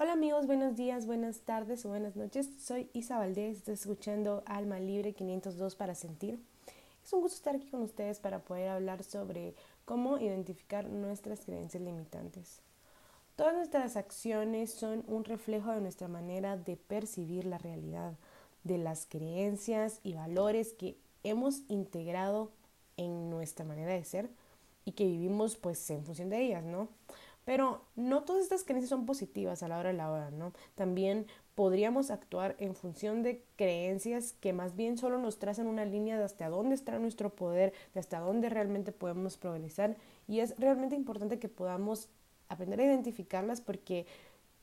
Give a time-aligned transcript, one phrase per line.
[0.00, 2.48] Hola amigos, buenos días, buenas tardes o buenas noches.
[2.60, 6.38] Soy Isa Valdés, estás escuchando Alma Libre 502 para sentir.
[7.04, 11.82] Es un gusto estar aquí con ustedes para poder hablar sobre cómo identificar nuestras creencias
[11.82, 12.60] limitantes.
[13.34, 18.12] Todas nuestras acciones son un reflejo de nuestra manera de percibir la realidad,
[18.62, 22.52] de las creencias y valores que hemos integrado
[22.96, 24.30] en nuestra manera de ser
[24.84, 26.88] y que vivimos pues en función de ellas, ¿no?
[27.48, 30.52] Pero no todas estas creencias son positivas a la hora de la hora, ¿no?
[30.74, 36.18] También podríamos actuar en función de creencias que más bien solo nos trazan una línea
[36.18, 39.96] de hasta dónde está nuestro poder, de hasta dónde realmente podemos progresar.
[40.26, 42.10] Y es realmente importante que podamos
[42.50, 44.04] aprender a identificarlas porque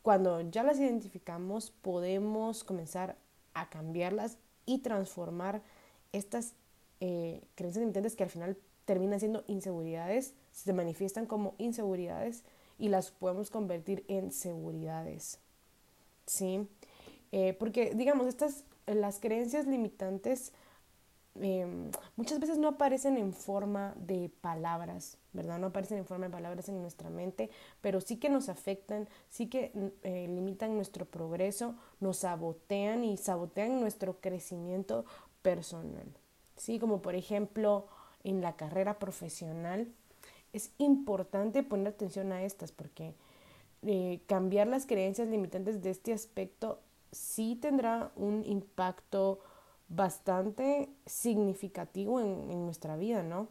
[0.04, 3.16] cuando ya las identificamos podemos comenzar
[3.56, 5.64] a cambiarlas y transformar
[6.12, 6.54] estas
[7.00, 12.44] eh, creencias limitantes que al final terminan siendo inseguridades, se manifiestan como inseguridades
[12.78, 15.40] y las podemos convertir en seguridades.
[16.26, 16.68] ¿Sí?
[17.32, 20.54] Eh, porque, digamos, estas, las creencias limitantes
[21.36, 25.60] em, muchas veces no aparecen en forma de palabras, ¿verdad?
[25.60, 27.50] No aparecen en forma de palabras en nuestra mente,
[27.82, 29.72] pero sí que nos afectan, sí que
[30.04, 35.06] eh, limitan nuestro progreso, nos sabotean y sabotean nuestro crecimiento
[35.42, 36.08] personal.
[36.56, 37.88] Sí, como por ejemplo
[38.24, 39.94] en la carrera profesional,
[40.56, 43.14] es importante poner atención a estas porque
[43.86, 46.80] eh, cambiar las creencias limitantes de este aspecto
[47.12, 49.40] sí tendrá un impacto
[49.90, 53.50] bastante significativo en, nuestra vida, ¿no?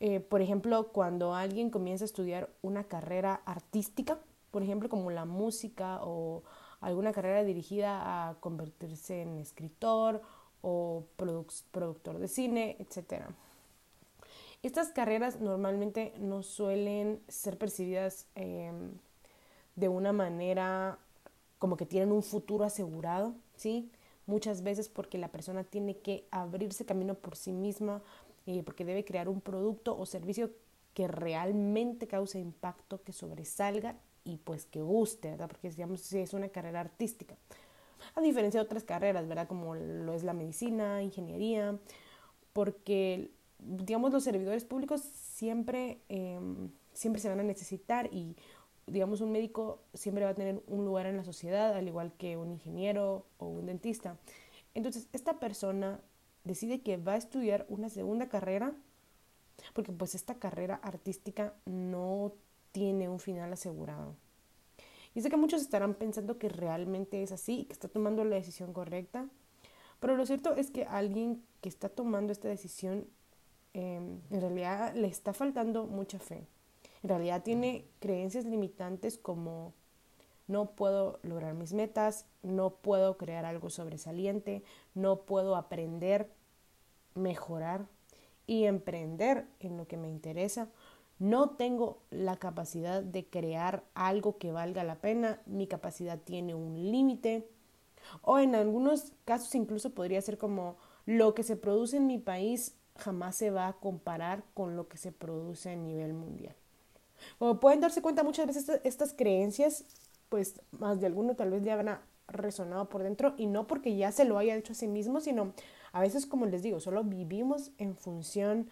[0.00, 4.18] Eh, por ejemplo, cuando alguien comienza a estudiar una carrera artística,
[4.50, 6.42] por ejemplo, como la música o
[6.80, 10.20] alguna carrera dirigida a convertirse en escritor
[10.60, 13.28] o productor de cine, etcétera.
[14.62, 18.92] Estas carreras normalmente no suelen ser percibidas em,
[19.74, 20.98] de una manera
[21.58, 23.90] como que tienen un futuro asegurado, ¿sí?
[24.26, 28.02] Muchas veces porque la persona tiene que abrirse camino por sí misma,
[28.46, 30.50] eh, porque debe crear un producto o servicio
[30.94, 35.48] que realmente cause impacto, que sobresalga y pues que guste, ¿verdad?
[35.48, 37.36] Porque digamos si es una carrera artística.
[38.14, 39.48] A diferencia de otras carreras, ¿verdad?
[39.48, 41.76] Como lo es la medicina, ingeniería,
[42.52, 43.30] porque
[43.64, 48.36] digamos, los servidores públicos siempre, em, siempre se van a necesitar y,
[48.86, 52.36] digamos, un médico siempre va a tener un lugar en la sociedad, al igual que
[52.36, 54.18] un ingeniero o un dentista.
[54.74, 56.00] Entonces, esta persona
[56.44, 58.74] decide que va a estudiar una segunda carrera,
[59.74, 62.32] porque pues esta carrera artística no
[62.72, 64.16] tiene un final asegurado.
[65.14, 68.36] Y sé que muchos estarán pensando que realmente es así y que está tomando la
[68.36, 69.28] decisión correcta,
[70.00, 73.06] pero lo cierto es que alguien que está tomando esta decisión
[73.74, 76.46] Em, en realidad le está faltando mucha fe.
[77.02, 79.72] En realidad tiene creencias limitantes como
[80.46, 84.62] no puedo lograr mis metas, no puedo crear algo sobresaliente,
[84.94, 86.28] no puedo aprender,
[87.14, 87.86] mejorar
[88.46, 90.68] y emprender en lo que me interesa.
[91.18, 96.90] No tengo la capacidad de crear algo que valga la pena, mi capacidad tiene un
[96.90, 97.48] límite.
[98.20, 102.74] O en algunos casos incluso podría ser como lo que se produce en mi país
[102.96, 106.54] jamás se va a comparar con lo que se produce a nivel mundial.
[107.38, 109.84] Como pueden darse cuenta, muchas veces estas, creencias,
[110.28, 114.12] pues más de alguno tal vez ya habrán resonado por dentro y no porque ya
[114.12, 115.52] se lo haya dicho a sí mismo, sino
[115.92, 118.68] a veces, como les digo, solo vivimos en función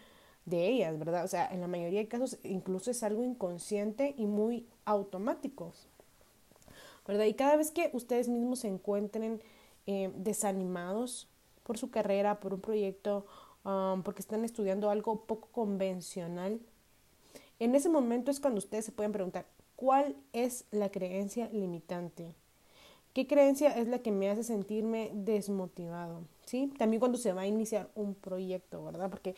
[0.46, 1.24] de ellas, ¿verdad?
[1.24, 5.72] O sea, en la mayoría de casos incluso es algo inconsciente y muy automático,
[7.06, 7.26] ¿verdad?
[7.26, 9.42] Y cada vez que ustedes mismos se encuentren
[9.86, 11.28] eh, desanimados
[11.62, 13.26] por su carrera, por un proyecto
[13.62, 16.60] Um, porque están estudiando algo poco convencional,
[17.58, 19.44] en ese momento es cuando ustedes se pueden preguntar,
[19.76, 22.34] ¿cuál es la creencia limitante?
[23.12, 26.22] ¿Qué creencia es la que me hace sentirme desmotivado?
[26.46, 26.72] ¿Sí?
[26.78, 29.10] También cuando se va a iniciar un proyecto, ¿verdad?
[29.10, 29.34] Porque,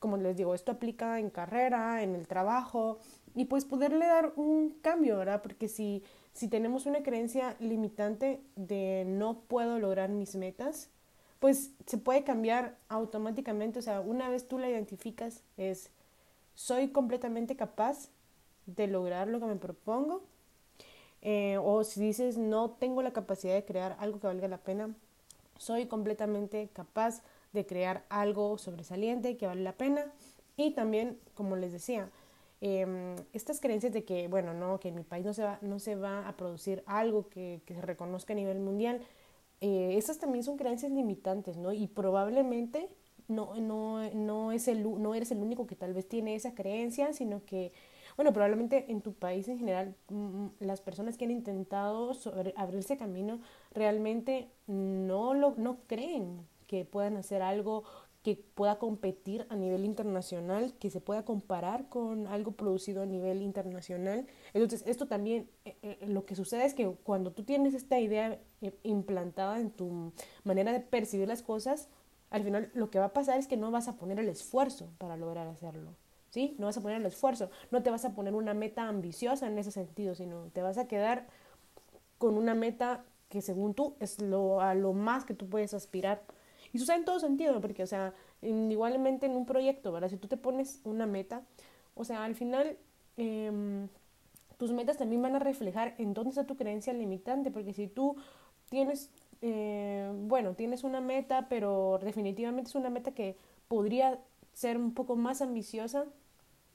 [0.00, 2.98] como les digo, esto aplica en carrera, en el trabajo,
[3.36, 5.40] y pues poderle dar un cambio, ¿verdad?
[5.40, 6.02] Porque si,
[6.32, 10.90] si tenemos una creencia limitante de no puedo lograr mis metas,
[11.42, 13.80] pues se puede cambiar automáticamente.
[13.80, 15.90] O sea, una vez tú la identificas, es
[16.54, 18.10] soy completamente capaz
[18.66, 20.22] de lograr lo que me propongo.
[21.20, 24.94] Eh, o si dices no tengo la capacidad de crear algo que valga la pena,
[25.58, 27.22] soy completamente capaz
[27.52, 30.12] de crear algo sobresaliente que vale la pena.
[30.56, 32.08] Y también, como les decía,
[32.60, 35.80] em, estas creencias de que, bueno, no, que en mi país no se va, no
[35.80, 39.00] se va a producir algo que, que se reconozca a nivel mundial,
[39.62, 41.72] eh, esas también son creencias limitantes, ¿no?
[41.72, 42.90] Y probablemente
[43.28, 47.12] no, no, no, es el, no eres el único que tal vez tiene esa creencia,
[47.12, 47.72] sino que
[48.16, 52.12] bueno, probablemente en tu país en general, mm, las personas que han intentado
[52.56, 53.40] abrirse camino
[53.72, 57.84] realmente no, lo, no creen que puedan hacer algo
[58.22, 63.42] que pueda competir a nivel internacional, que se pueda comparar con algo producido a nivel
[63.42, 64.26] internacional.
[64.54, 68.40] Entonces, esto también, eh, eh, lo que sucede es que cuando tú tienes esta idea
[68.82, 70.12] implantada en tu
[70.44, 71.88] manera de percibir las cosas,
[72.30, 74.88] al final lo que va a pasar es que no vas a poner el esfuerzo
[74.98, 75.90] para lograr hacerlo.
[76.30, 76.56] ¿Sí?
[76.58, 79.58] No vas a poner el esfuerzo, no te vas a poner una meta ambiciosa en
[79.58, 81.26] ese sentido, sino te vas a quedar
[82.16, 86.22] con una meta que según tú es lo, a lo más que tú puedes aspirar
[86.72, 90.08] y sucede en todo sentido, porque, o sea, igualmente en un proyecto, ¿verdad?
[90.08, 91.42] Si tú te pones una meta,
[91.94, 92.78] o sea, al final
[93.16, 93.88] em,
[94.56, 98.16] tus metas también van a reflejar en dónde está tu creencia limitante, porque si tú
[98.72, 99.10] tienes,
[99.42, 103.36] eh, bueno, tienes una meta, pero definitivamente es una meta que
[103.68, 104.18] podría
[104.54, 106.06] ser un poco más ambiciosa,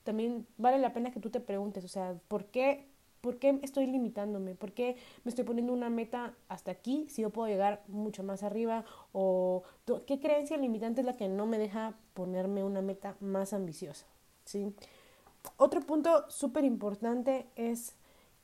[0.04, 2.86] también vale la pena que tú te preguntes, o sea, ¿por qué
[3.20, 4.54] ¿Por qué estoy limitándome?
[4.54, 8.44] ¿Por qué me estoy poniendo una meta hasta aquí si yo puedo llegar mucho más
[8.44, 8.84] arriba?
[9.10, 9.64] ¿O
[10.06, 14.06] qué creencia limitante es la que no me deja ponerme una meta más ambiciosa?
[14.44, 14.72] ¿Sí?
[15.56, 17.96] Otro punto súper importante es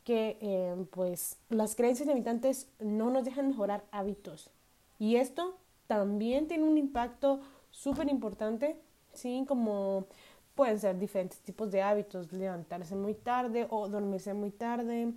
[0.04, 4.50] que eh, pues las creencias limitantes no nos dejan mejorar hábitos.
[4.98, 7.40] Y esto también tiene un impacto
[7.70, 8.76] súper importante,
[9.12, 9.44] ¿sí?
[9.48, 10.06] Como
[10.54, 15.12] Pueden ser diferentes tipos de hábitos, levantarse muy tarde o dormirse muy tarde,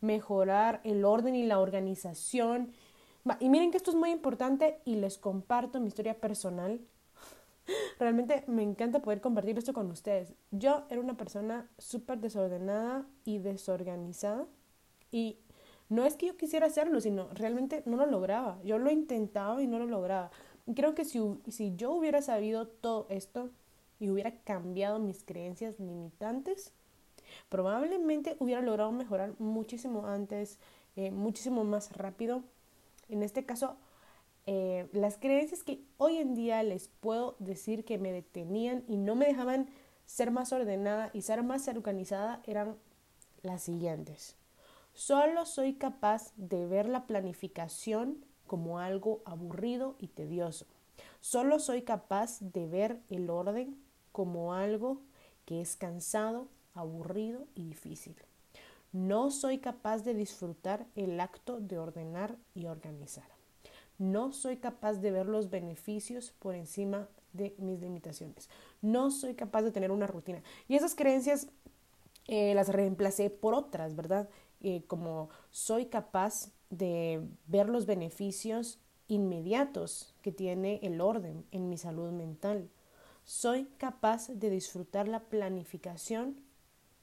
[0.00, 2.72] mejorar el orden y la organización.
[3.38, 6.80] Y miren que esto es muy importante y les comparto mi historia personal.
[7.98, 10.34] Realmente me encanta poder compartir esto con ustedes.
[10.50, 14.46] Yo era una persona súper desordenada y desorganizada
[15.10, 15.38] y
[15.88, 18.58] no es que yo quisiera hacerlo, sino realmente no lo lograba.
[18.64, 20.30] Yo lo intentaba y no lo lograba.
[20.74, 23.50] Creo que si, si yo hubiera sabido todo esto,
[24.02, 26.72] y hubiera cambiado mis creencias limitantes,
[27.48, 30.58] probablemente hubiera logrado mejorar muchísimo antes,
[30.96, 32.42] eh, muchísimo más rápido.
[33.08, 33.76] En este caso,
[34.46, 39.14] eh, las creencias que hoy en día les puedo decir que me detenían y no
[39.14, 39.68] me dejaban
[40.06, 42.76] ser más ordenada y ser más organizada eran
[43.42, 44.36] las siguientes.
[44.94, 50.66] Solo soy capaz de ver la planificación como algo aburrido y tedioso.
[51.20, 53.80] Solo soy capaz de ver el orden
[54.10, 55.00] como algo
[55.46, 58.16] que es cansado, aburrido y difícil.
[58.92, 63.41] No soy capaz de disfrutar el acto de ordenar y organizar.
[64.02, 68.48] No soy capaz de ver los beneficios por encima de mis limitaciones.
[68.80, 70.42] No soy capaz de tener una rutina.
[70.68, 71.48] Y esas creencias
[72.26, 74.28] eh, las reemplacé por otras, ¿verdad?
[74.60, 78.78] Eh, como soy capaz de ver los beneficios
[79.08, 82.70] inmediatos que tiene el orden en mi salud mental
[83.24, 86.40] soy capaz de disfrutar la planificación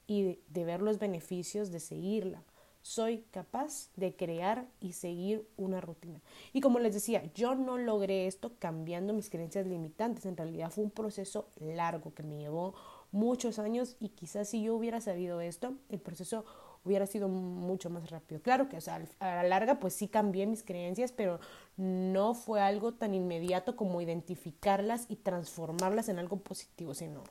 [0.06, 2.42] y de, ver los beneficios de seguirla.
[2.82, 6.20] Soy capaz de crear y seguir una rutina.
[6.52, 10.24] Y como les decía, yo no logré esto cambiando mis creencias limitantes.
[10.24, 12.74] En realidad fue un proceso largo que me llevó
[13.12, 16.44] muchos años y quizás si yo hubiera sabido esto, el proceso
[16.84, 18.40] hubiera sido mucho más rápido.
[18.40, 21.40] Claro que, a la larga, pues sí cambié mis creencias, pero
[21.76, 27.22] no fue algo tan inmediato como identificarlas y transformarlas en algo positivo, sino,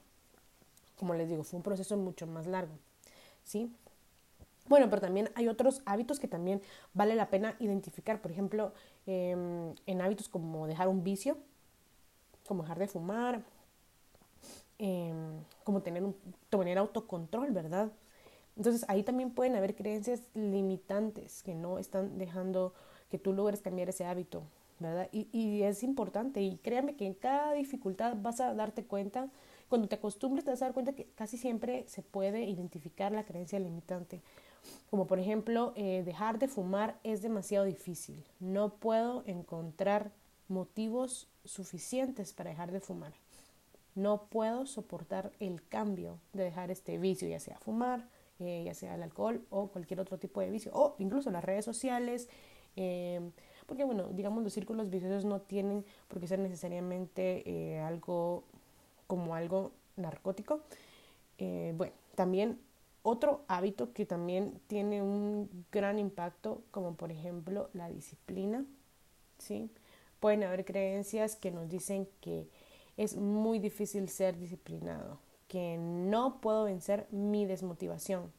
[0.96, 2.74] como les digo, fue un proceso mucho más largo,
[3.44, 3.72] ¿sí?
[4.70, 6.62] Bueno, pero también hay otros hábitos que también
[6.94, 8.22] vale la pena identificar.
[8.22, 8.72] Por ejemplo,
[9.08, 11.38] em, en hábitos como dejar un vicio,
[12.48, 13.44] como dejar de fumar,
[14.78, 16.16] em, como tener, un,
[16.50, 17.92] tener autocontrol, ¿verdad?
[18.58, 22.74] Entonces ahí también pueden haber creencias limitantes que no están dejando
[23.10, 24.44] que tú logres cambiar ese hábito,
[24.80, 25.10] ¿verdad?
[25.12, 29.30] Y, y es importante y créanme que en cada dificultad vas a darte cuenta,
[29.68, 33.24] cuando te acostumbres te vas a dar cuenta que casi siempre se puede identificar la
[33.24, 34.22] creencia limitante.
[34.90, 38.24] Como por ejemplo, eh, dejar de fumar es demasiado difícil.
[38.40, 40.12] No puedo encontrar
[40.48, 43.14] motivos suficientes para dejar de fumar.
[43.96, 48.08] No puedo soportar el cambio de dejar este vicio, ya sea fumar,
[48.40, 51.66] eh, ya sea el alcohol o cualquier otro tipo de vicio, o incluso las redes
[51.66, 52.30] sociales,
[52.76, 53.32] em,
[53.66, 58.44] porque bueno, digamos los círculos viciosos no tienen por qué ser necesariamente eh, algo
[59.08, 60.62] como algo narcótico.
[61.38, 62.60] Bueno, también
[63.04, 68.66] otro hábito que también tiene un gran impacto, como por ejemplo la disciplina,
[69.38, 69.70] ¿sí?
[70.20, 72.50] Pueden haber creencias que nos dicen que
[72.98, 78.32] es muy difícil ser disciplinado, que no puedo vencer mi desmotivación.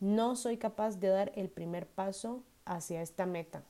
[0.00, 3.62] No soy capaz de dar el primer paso hacia esta meta.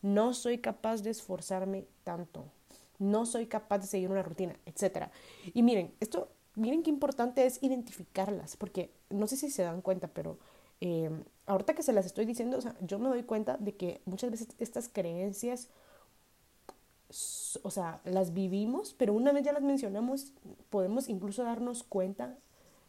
[0.00, 2.44] No soy capaz de esforzarme tanto.
[2.98, 5.08] No soy capaz de seguir una rutina, etc.
[5.52, 10.08] Y miren, esto miren qué importante es identificarlas, porque no sé si se dan cuenta,
[10.08, 10.38] pero
[10.80, 11.10] eh,
[11.46, 14.30] ahorita que se las estoy diciendo, o sea, yo me doy cuenta de que muchas
[14.30, 15.68] veces estas creencias,
[17.62, 20.32] o sea, las vivimos, pero una vez ya las mencionamos,
[20.70, 22.36] podemos incluso darnos cuenta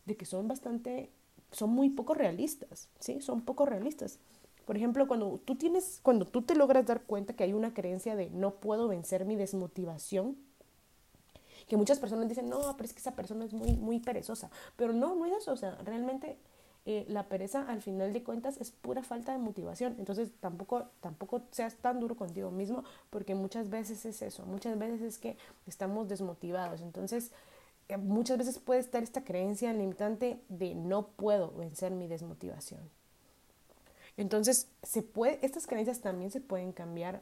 [0.06, 1.12] de que son bastante,
[1.52, 3.22] son muy poco realistas, ¿sí?
[3.22, 4.20] Son poco realistas.
[4.66, 8.16] Por ejemplo, cuando tú tienes, cuando tú te logras dar cuenta que hay una creencia
[8.16, 10.38] de no puedo vencer mi desmotivación,
[11.68, 14.50] que muchas personas dicen, no, pero es que esa persona es muy, muy perezosa.
[14.76, 15.52] Pero no, no es eso.
[15.52, 16.38] O sea, realmente
[16.86, 19.96] eh, la pereza al final de cuentas es pura falta de motivación.
[19.98, 24.46] Entonces tampoco, tampoco seas tan duro contigo mismo porque muchas veces es eso.
[24.46, 26.82] Muchas veces es que estamos desmotivados.
[26.82, 27.32] Entonces
[27.88, 32.82] eh, muchas veces puede estar esta creencia limitante de no puedo vencer mi desmotivación.
[34.18, 37.22] Entonces, se puede, estas creencias también se pueden cambiar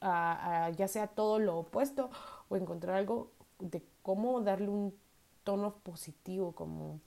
[0.00, 2.10] a, ya sea todo lo opuesto
[2.48, 4.94] o encontrar algo de cómo darle un
[5.44, 7.00] tono positivo, como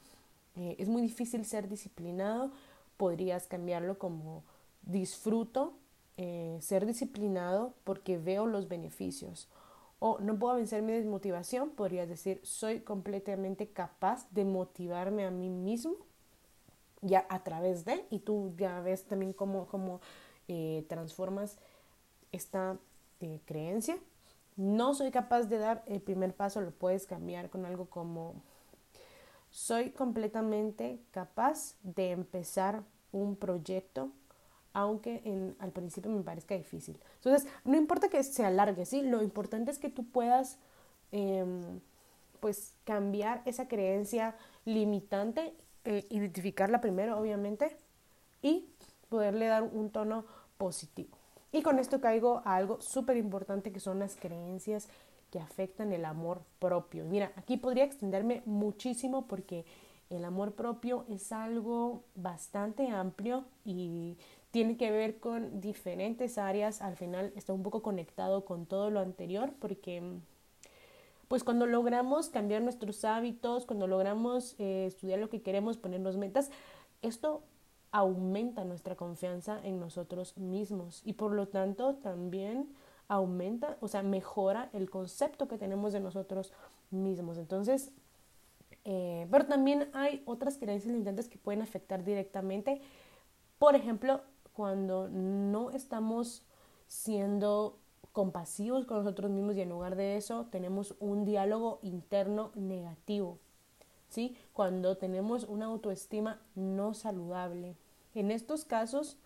[0.55, 2.51] eh, es muy difícil ser disciplinado,
[2.97, 4.43] podrías cambiarlo como
[4.81, 5.73] disfruto
[6.17, 9.47] eh, ser disciplinado porque veo los beneficios.
[9.99, 15.49] O no puedo vencer mi desmotivación, podrías decir, soy completamente capaz de motivarme a mí
[15.49, 15.95] mismo
[17.01, 20.01] ya a través de, y tú ya ves también cómo, cómo
[20.47, 21.57] eh, transformas
[22.31, 22.77] esta
[23.45, 23.97] creencia
[24.59, 28.35] no soy capaz de dar el primer paso, lo puedes cambiar con algo como
[29.51, 34.11] soy completamente capaz de empezar un proyecto
[34.73, 35.23] aunque
[35.59, 36.99] al principio me parezca difícil.
[37.15, 39.01] Entonces, no importa que se alargue, ¿sí?
[39.01, 40.59] Lo importante es que tú puedas,
[41.11, 41.79] em,
[42.39, 44.35] pues, cambiar esa creencia
[44.65, 47.75] limitante, eh, identificarla primero, obviamente,
[48.41, 48.69] y
[49.09, 50.25] poderle dar un tono
[50.57, 51.18] positivo.
[51.51, 54.87] Y con esto caigo a algo súper importante que son las creencias
[55.31, 57.05] que afectan el amor propio.
[57.05, 59.65] Mira, aquí podría extenderme muchísimo porque
[60.09, 64.17] el amor propio es algo bastante amplio y
[64.51, 66.81] tiene que ver con diferentes áreas.
[66.81, 70.01] Al final está un poco conectado con todo lo anterior porque
[71.27, 76.49] pues cuando logramos cambiar nuestros hábitos, cuando logramos eh, estudiar lo que queremos, ponernos metas,
[77.03, 77.43] esto
[77.91, 82.73] aumenta nuestra confianza en nosotros mismos y por lo tanto también
[83.07, 86.53] aumenta, o sea, mejora el concepto que tenemos de nosotros
[86.91, 87.37] mismos.
[87.37, 87.91] Entonces,
[88.85, 92.81] eh, pero también hay otras creencias limitantes que pueden afectar directamente.
[93.57, 94.21] Por ejemplo,
[94.53, 96.43] cuando no estamos
[96.87, 97.79] siendo
[98.13, 103.39] compasivos con nosotros mismos y en lugar de eso tenemos un diálogo interno negativo.
[104.09, 104.35] ¿Sí?
[104.53, 107.75] Cuando tenemos una autoestima no saludable.
[108.15, 109.17] En estos casos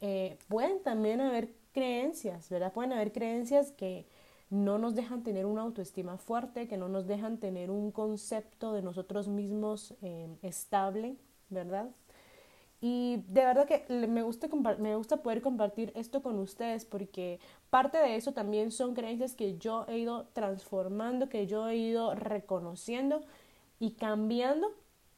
[0.00, 2.72] eh, pueden también haber creencias, ¿verdad?
[2.72, 4.06] Pueden haber creencias que
[4.50, 8.82] no nos dejan tener una autoestima fuerte, que no nos dejan tener un concepto de
[8.82, 11.16] nosotros mismos eh, estable,
[11.48, 11.88] ¿verdad?
[12.84, 14.48] Y de verdad que me gusta,
[14.78, 17.38] me gusta poder compartir esto con ustedes porque
[17.70, 22.16] parte de eso también son creencias que yo he ido transformando, que yo he ido
[22.16, 23.22] reconociendo
[23.82, 24.68] y cambiando.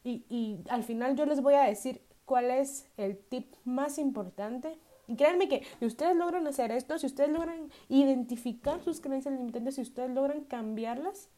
[0.04, 4.78] Y, al final yo les voy a decir cuál es el tip más importante.
[5.06, 9.74] Y créanme que si ustedes logran hacer esto, si ustedes logran identificar sus creencias limitantes,
[9.74, 11.28] si ustedes logran cambiarlas,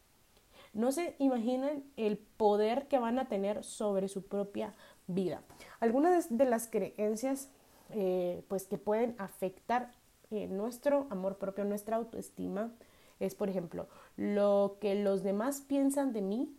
[0.71, 4.73] no se imaginan el poder que van a tener sobre su propia
[5.07, 5.41] vida.
[5.81, 7.49] Algunas de las creencias
[7.89, 9.91] eh, pues que pueden afectar
[10.31, 12.71] eh, nuestro amor propio, nuestra autoestima,
[13.19, 16.56] es por ejemplo, lo que los demás piensan de mí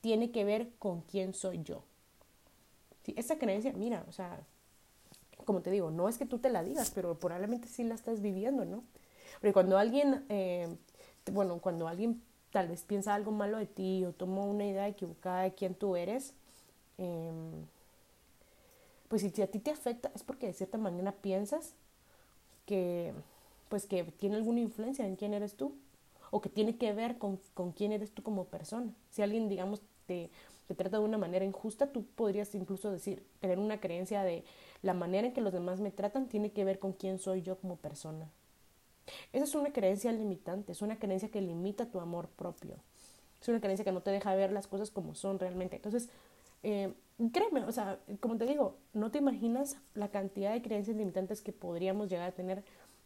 [0.00, 1.82] tiene que ver con quién soy yo.
[3.04, 3.14] ¿Sí?
[3.16, 4.40] Esa creencia, mira, o sea,
[5.44, 8.20] como te digo, no es que tú te la digas, pero probablemente sí la estás
[8.20, 8.82] viviendo, ¿no?
[9.40, 10.68] Porque cuando alguien, eh,
[11.32, 15.42] bueno, cuando alguien tal vez piensa algo malo de ti o toma una idea equivocada
[15.42, 16.34] de quién tú eres,
[16.98, 17.66] em,
[19.08, 21.74] pues si a ti te afecta es porque de cierta manera piensas
[22.64, 23.12] que,
[23.68, 25.74] pues que tiene alguna influencia en quién eres tú
[26.30, 28.92] o que tiene que ver con, con quién eres tú como persona.
[29.10, 30.30] Si alguien, digamos, te,
[30.76, 34.44] trata de una manera injusta, tú podrías incluso decir, tener una creencia de
[34.82, 37.58] la manera en que los demás me tratan tiene que ver con quién soy yo
[37.58, 38.30] como persona.
[39.32, 42.76] Esa es una creencia limitante, es una creencia que limita tu amor propio.
[43.40, 45.76] Es una creencia que no te deja ver las cosas como son realmente.
[45.76, 46.08] Entonces,
[46.62, 46.92] eh,
[47.32, 51.52] créeme, o sea, como te digo, no te imaginas la cantidad de creencias limitantes que
[51.52, 52.64] podríamos llegar a tener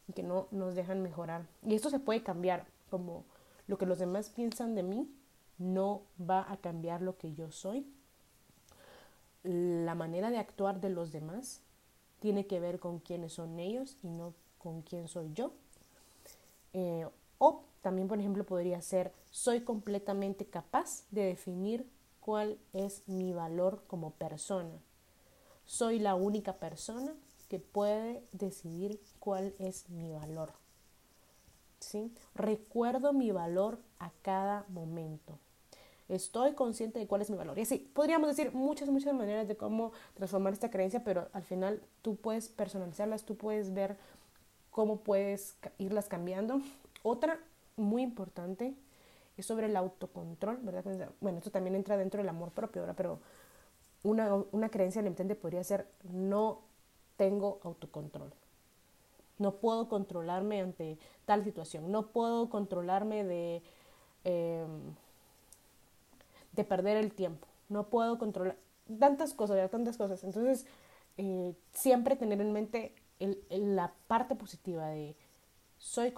[0.08, 1.46] y que no nos dejan mejorar.
[1.66, 3.24] Y esto se puede cambiar, como
[3.66, 5.08] lo que los demás piensan de mí
[5.58, 7.86] no va a cambiar lo que yo soy.
[9.42, 11.62] La manera de actuar de los demás
[12.20, 15.52] tiene que ver con quiénes son ellos y no con quién soy yo.
[16.72, 17.06] Eh,
[17.38, 21.88] o también, por ejemplo, podría ser, soy completamente capaz de definir
[22.20, 24.78] cuál es mi valor como persona.
[25.64, 27.14] Soy la única persona
[27.48, 30.52] que puede decidir cuál es mi valor.
[31.80, 32.12] ¿Sí?
[32.34, 35.38] Recuerdo mi valor a cada momento.
[36.08, 37.56] Estoy consciente de cuál es mi valor.
[37.58, 41.80] Y así, podríamos decir muchas, muchas maneras de cómo transformar esta creencia, pero al final
[42.02, 43.96] tú puedes personalizarlas, tú puedes ver
[44.70, 46.60] cómo puedes irlas cambiando.
[47.02, 47.38] Otra
[47.76, 48.74] muy importante
[49.36, 51.10] es sobre el autocontrol, ¿verdad?
[51.20, 52.96] Bueno, esto también entra dentro del amor propio, ¿verdad?
[52.96, 53.20] Pero
[54.02, 56.60] una, una creencia limitante podría ser no
[57.16, 58.32] tengo autocontrol.
[59.40, 61.90] No puedo controlarme ante tal situación.
[61.90, 63.62] No puedo controlarme de,
[64.24, 64.94] em,
[66.52, 67.48] de perder el tiempo.
[67.68, 68.56] No puedo controlar
[68.98, 70.22] tantas cosas, tantas cosas.
[70.24, 70.66] Entonces,
[71.16, 72.94] eh, siempre tener en mente
[73.48, 75.16] la parte positiva de
[75.78, 76.12] soy,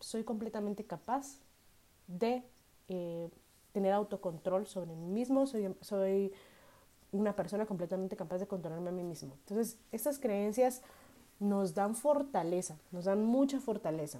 [0.00, 1.38] soy completamente capaz
[2.06, 2.42] de
[2.88, 3.28] eh,
[3.72, 6.32] tener autocontrol sobre mí mismo, soy, soy
[7.12, 9.34] una persona completamente capaz de controlarme a mí mismo.
[9.40, 10.82] Entonces, estas creencias
[11.38, 14.18] nos dan fortaleza, nos dan mucha fortaleza.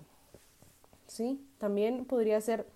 [1.07, 1.41] ¿Sí?
[1.59, 2.67] También podría ser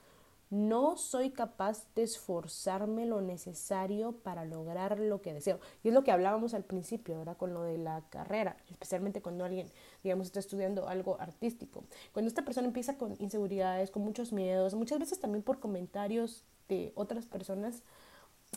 [0.50, 5.61] no soy capaz de esforzarme lo necesario para lograr lo que deseo.
[5.85, 7.37] Y es lo que hablábamos al principio, ¿verdad?
[7.37, 9.70] Con lo de la carrera, especialmente cuando alguien,
[10.02, 11.85] digamos, está estudiando algo artístico.
[12.12, 16.92] Cuando esta persona empieza con inseguridades, con muchos miedos, muchas veces también por comentarios de
[16.97, 17.85] otras personas,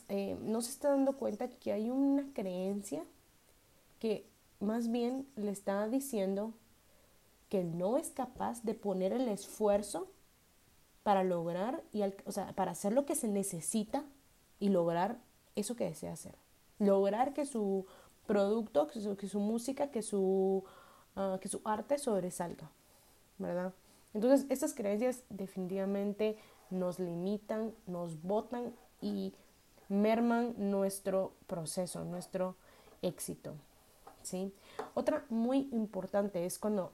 [0.10, 3.04] eh, no se está dando cuenta que hay una creencia
[4.00, 4.26] que
[4.64, 6.54] más bien le está diciendo
[7.50, 10.08] que no es capaz de poner el esfuerzo
[11.04, 14.04] para lograr y o sea, para hacer lo que se necesita
[14.60, 15.20] y lograr
[15.56, 16.36] eso que desea hacer.
[16.80, 17.86] Lograr que su
[18.26, 20.64] producto, que su, música, que su,
[21.16, 22.72] ah, que su arte sobresalga,
[23.38, 23.74] ¿verdad?
[24.14, 26.38] Entonces, estas creencias definitivamente
[26.70, 29.34] nos limitan, nos botan y
[29.90, 32.56] merman nuestro proceso, nuestro
[33.02, 33.56] éxito,
[34.24, 34.54] ¿sí?
[34.94, 36.94] Otra muy importante es cuando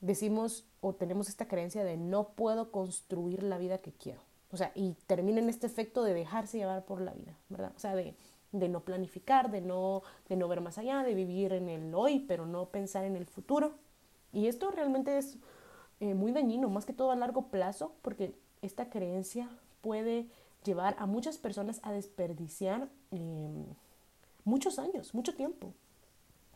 [0.00, 4.20] decimos o tenemos esta creencia de no puedo construir la vida que quiero.
[4.52, 7.72] O sea, y termina en este efecto de dejarse llevar por la vida, ¿verdad?
[7.76, 8.14] O sea, de,
[8.52, 12.46] no planificar, de no, de no ver más allá, de vivir en el hoy, pero
[12.46, 13.74] no pensar en el futuro.
[14.32, 15.36] Y esto realmente es
[16.00, 19.50] eh, muy dañino, más que todo a largo plazo, porque esta creencia
[19.80, 20.28] puede
[20.64, 23.64] llevar a muchas personas a desperdiciar em,
[24.44, 25.72] muchos años, mucho tiempo.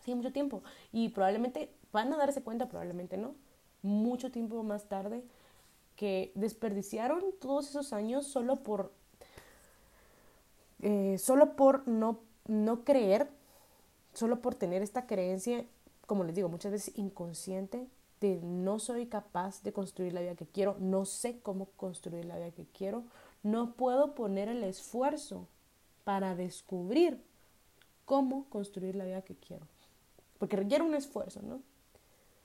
[0.04, 0.62] Sí, mucho tiempo.
[0.92, 3.34] Y probablemente van a darse cuenta, probablemente no,
[3.82, 5.22] mucho tiempo más tarde,
[5.96, 8.92] que desperdiciaron todos esos años solo por,
[10.80, 13.28] eh, solo por no, no creer,
[14.14, 15.66] solo por tener esta creencia,
[16.06, 17.86] como les digo, muchas veces inconsciente,
[18.20, 22.36] de no soy capaz de construir la vida que quiero, no sé cómo construir la
[22.36, 23.04] vida que quiero,
[23.42, 25.46] no puedo poner el esfuerzo
[26.04, 27.22] para descubrir
[28.04, 29.66] cómo construir la vida que quiero.
[30.40, 31.60] Porque requiere un esfuerzo, ¿no?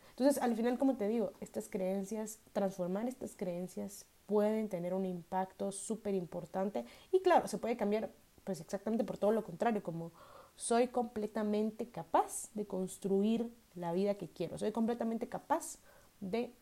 [0.09, 5.71] Entonces, al final, como te digo, estas creencias, transformar estas creencias pueden tener un impacto
[5.71, 8.11] súper importante y claro, se puede cambiar
[8.43, 10.11] pues exactamente por todo lo contrario, como
[10.55, 15.79] soy completamente capaz de construir la vida que quiero, soy completamente capaz
[16.21, 16.53] de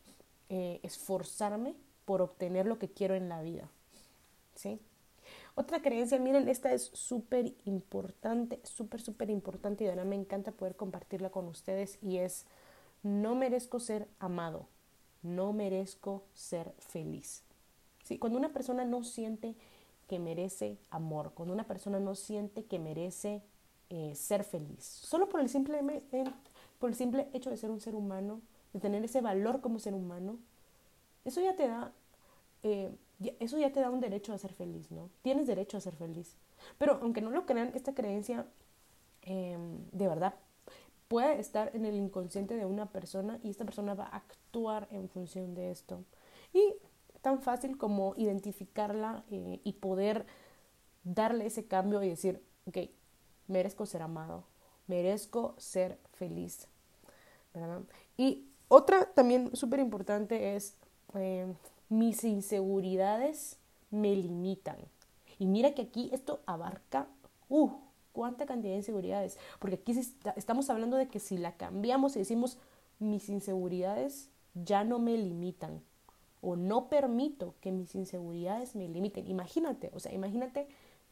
[0.50, 3.70] eh, esforzarme por obtener lo que quiero en la vida.
[4.56, 4.80] ¿Sí?
[5.56, 10.76] Otra creencia, miren, esta es súper importante, súper, súper importante y ahora me encanta poder
[10.76, 12.46] compartirla con ustedes y es
[13.04, 14.68] no merezco ser amado,
[15.22, 17.44] no merezco ser feliz.
[18.04, 18.18] ¿Sí?
[18.18, 19.56] Cuando una persona no siente
[20.08, 23.42] que merece amor, cuando una persona no siente que merece
[23.90, 25.82] eh, ser feliz, solo por el, simple,
[26.80, 28.42] por el simple hecho de ser un ser humano,
[28.74, 30.40] de tener ese valor como ser humano,
[31.26, 31.94] eso ya te da,
[32.64, 32.92] eh,
[33.40, 35.10] eso ya te da un derecho a ser feliz, ¿no?
[35.22, 36.36] Tienes derecho a ser feliz.
[36.78, 38.46] Pero aunque no lo crean, esta creencia
[39.22, 40.36] em, de verdad
[41.08, 45.10] puede estar en el inconsciente de una persona y esta persona va a actuar en
[45.10, 46.04] función de esto.
[46.54, 46.76] Y
[47.22, 50.26] tan fácil como identificarla eh, y poder
[51.04, 52.78] darle ese cambio y decir, ok,
[53.48, 54.46] merezco ser amado,
[54.88, 56.68] merezco ser feliz.
[58.18, 60.76] Y otra también súper importante es,
[61.14, 61.54] eh,
[61.94, 63.58] mis inseguridades
[63.92, 64.78] me limitan.
[65.38, 67.08] Y mira que aquí esto abarca,
[67.50, 67.70] uh,
[68.12, 69.38] cuánta cantidad de inseguridades.
[69.60, 69.94] Porque aquí
[70.36, 72.58] estamos hablando de que si la cambiamos y decimos
[73.00, 75.82] mis inseguridades ya no me limitan
[76.42, 79.28] o no permito que mis inseguridades me limiten.
[79.28, 80.68] Imagínate, o sea, imagínate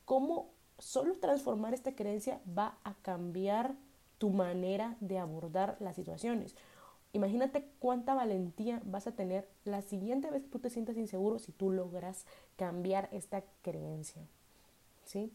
[0.05, 3.75] cómo solo transformar esta creencia va a cambiar
[4.17, 6.55] tu manera de abordar las situaciones.
[7.13, 11.51] Imagínate cuánta valentía vas a tener la siguiente vez que tú te sientas inseguro si
[11.51, 14.21] tú logras cambiar esta creencia.
[15.03, 15.31] ¿sí?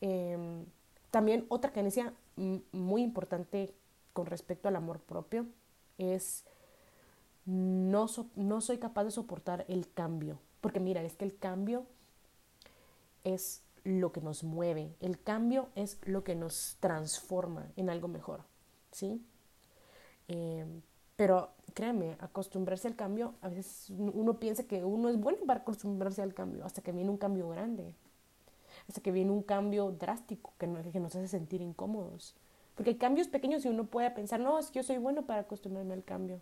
[0.00, 0.66] Em,
[1.10, 3.74] también otra creencia muy importante
[4.12, 5.46] con respecto al amor propio
[5.98, 6.44] es
[7.44, 10.38] no, no soy capaz de soportar el cambio.
[10.60, 11.84] Porque mira, es que el cambio
[13.24, 18.44] es lo que nos mueve, el cambio es lo que nos transforma en algo mejor,
[18.90, 19.22] ¿sí?
[20.28, 20.82] Em,
[21.16, 26.22] pero créeme, acostumbrarse al cambio, a veces uno piensa que uno es bueno para acostumbrarse
[26.22, 27.94] al cambio, hasta que viene un cambio grande,
[28.88, 32.34] hasta que viene un cambio drástico que, que nos hace sentir incómodos.
[32.74, 35.42] Porque hay cambios pequeños y uno puede pensar, no, es que yo soy bueno para
[35.42, 36.40] acostumbrarme al cambio.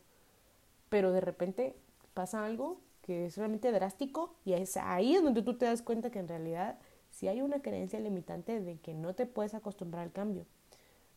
[0.88, 1.76] Pero de repente
[2.14, 6.20] pasa algo que es realmente drástico y es ahí donde tú te das cuenta que
[6.20, 6.78] en realidad
[7.10, 10.46] si hay una creencia limitante de que no te puedes acostumbrar al cambio.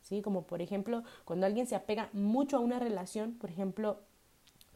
[0.05, 0.21] ¿Sí?
[0.21, 4.01] Como por ejemplo, cuando alguien se apega mucho a una relación, por ejemplo,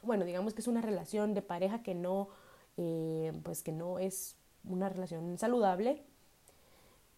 [0.02, 2.30] bueno, digamos que es una relación de pareja que no,
[2.78, 4.36] eh, pues que no es
[4.68, 6.04] una relación saludable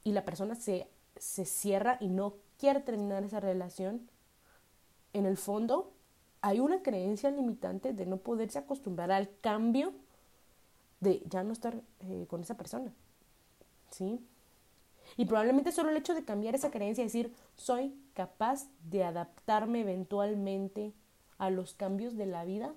[0.04, 4.10] y la persona se, se cierra y no quiere terminar esa relación,
[5.14, 5.94] en el fondo
[6.42, 9.94] hay una creencia limitante de no poderse acostumbrar al cambio
[11.00, 12.92] de ya no estar eh, con esa persona.
[13.90, 14.20] ¿sí?
[15.18, 19.82] Y probablemente solo el hecho de cambiar esa creencia y decir, soy capaz de adaptarme
[19.82, 20.94] eventualmente
[21.38, 22.74] a los cambios de la vida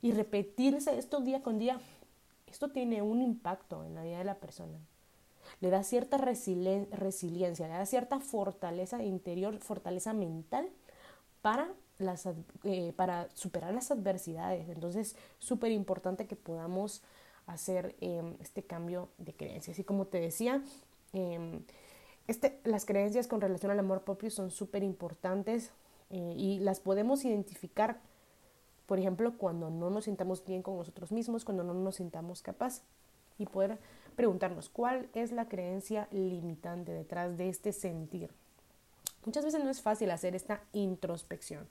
[0.00, 1.80] y repetirse esto día con día,
[2.46, 4.78] esto tiene un impacto en la vida de la persona.
[5.60, 10.68] Le da cierta resiliencia, le da cierta fortaleza interior, fortaleza mental
[11.42, 12.28] para, las,
[12.64, 14.68] eh, para superar las adversidades.
[14.68, 17.02] Entonces, súper importante que podamos
[17.46, 19.78] hacer em, este cambio de creencias.
[19.78, 20.62] Y como te decía,
[21.12, 21.62] em,
[22.28, 25.72] este, las creencias con relación al amor propio son súper importantes
[26.10, 28.00] eh, y las podemos identificar,
[28.86, 32.82] por ejemplo, cuando no nos sintamos bien con nosotros mismos, cuando no nos sintamos capaz
[33.38, 33.78] y poder
[34.14, 38.30] preguntarnos cuál es la creencia limitante detrás de este sentir.
[39.24, 41.66] Muchas veces no es fácil hacer esta introspección,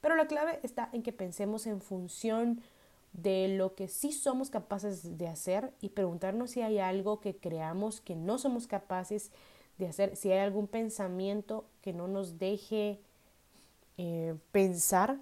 [0.00, 2.62] pero la clave está en que pensemos en función
[3.12, 8.00] de lo que sí somos capaces de hacer y preguntarnos si hay algo que creamos
[8.00, 9.34] que no somos capaces de
[9.80, 13.00] hacer, si hay algún pensamiento que no nos deje
[13.98, 15.18] eh, pensar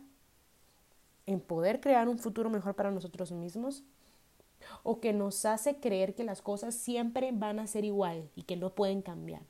[1.27, 3.83] en poder crear un futuro mejor para nosotros mismos
[4.83, 8.57] o que nos hace creer que las cosas siempre van a ser igual y que
[8.57, 9.43] no pueden cambiar.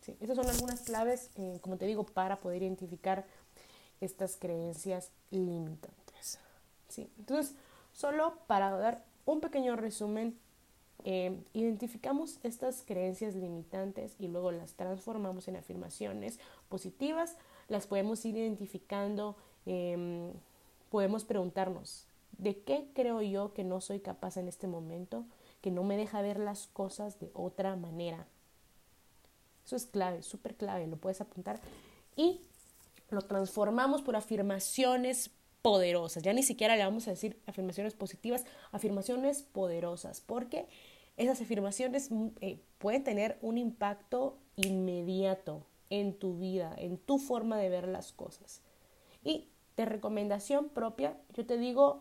[0.00, 3.24] Sí, esas son algunas claves, eh, como te digo, para poder identificar
[4.00, 6.38] estas creencias limitantes.
[7.18, 7.54] Entonces,
[7.92, 10.38] Solo para dar un pequeño resumen,
[11.04, 16.38] eh, identificamos estas creencias limitantes y luego las transformamos en afirmaciones
[16.68, 17.36] positivas,
[17.68, 19.36] las podemos ir identificando,
[19.66, 20.32] em,
[20.90, 22.06] podemos preguntarnos,
[22.38, 25.24] ¿de qué creo yo que no soy capaz en este momento,
[25.60, 28.26] que no me deja ver las cosas de otra manera?
[29.64, 31.60] Eso es clave, súper clave, lo puedes apuntar
[32.16, 32.40] y
[33.10, 35.30] lo transformamos por afirmaciones
[35.62, 36.22] poderosas.
[36.22, 40.66] Ya ni siquiera le vamos a decir afirmaciones positivas, afirmaciones poderosas, porque
[41.16, 47.58] esas afirmaciones mm, eh, pueden tener un impacto inmediato en tu vida, en tu forma
[47.58, 48.62] de ver las cosas.
[49.24, 52.00] Y de recomendación propia, yo te digo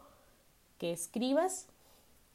[0.77, 1.67] que escribas,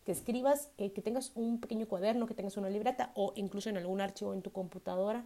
[0.04, 3.76] que escribas, eh, que tengas un pequeño cuaderno, que tengas una libreta o incluso en
[3.76, 5.24] algún archivo en tu computadora.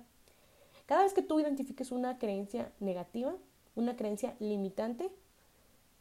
[0.87, 3.35] Cada vez que tú identifiques una creencia negativa,
[3.75, 5.11] una creencia limitante,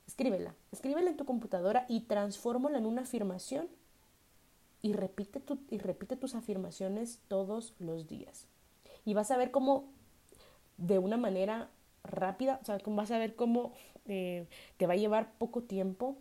[0.10, 3.70] Escríbela, escríbela en tu computadora y transfórmala en una afirmación
[4.82, 8.48] y repite, tu, y repite tus afirmaciones todos los días.
[9.06, 9.86] Y vas a ver cómo
[10.78, 11.70] de una manera
[12.04, 13.74] rápida, o sea, vas a ver cómo
[14.06, 16.18] eh, te va a llevar poco tiempo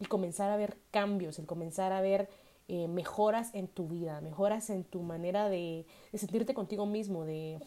[0.00, 2.28] el comenzar a ver cambios, el comenzar a ver
[2.68, 7.60] eh, mejoras en tu vida, mejoras en tu manera de, sentirte contigo mismo, de,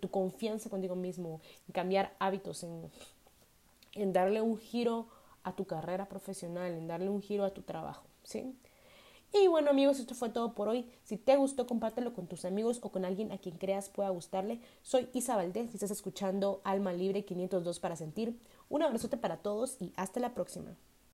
[0.00, 2.90] tu confianza contigo mismo, en cambiar hábitos, en,
[3.92, 5.06] en darle un giro
[5.42, 8.54] a tu carrera profesional, en darle un giro a tu trabajo, ¿sí?
[9.32, 10.86] Y bueno amigos, esto fue todo por hoy.
[11.04, 14.60] Si te gustó, compártelo con tus amigos o con alguien a quien creas pueda gustarle.
[14.82, 18.40] Soy Isa Valdés y estás escuchando Alma Libre 502 para sentir.
[18.68, 20.76] Un abrazote para todos y hasta la próxima.